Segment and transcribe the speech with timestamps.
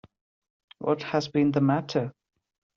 [0.79, 2.15] What has been the matter?